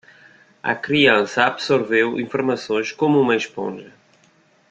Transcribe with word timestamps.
A 0.63 0.73
criança 0.73 1.43
absorveu 1.43 2.19
informações 2.19 2.91
como 2.91 3.21
uma 3.21 3.35
esponja. 3.35 3.93